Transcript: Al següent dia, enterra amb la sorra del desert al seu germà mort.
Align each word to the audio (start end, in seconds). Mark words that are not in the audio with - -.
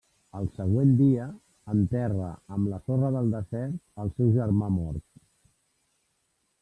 Al 0.37 0.45
següent 0.53 0.93
dia, 1.01 1.25
enterra 1.73 2.29
amb 2.57 2.71
la 2.71 2.79
sorra 2.87 3.11
del 3.17 3.29
desert 3.37 4.03
al 4.05 4.13
seu 4.17 4.33
germà 4.39 4.71
mort. 4.79 5.07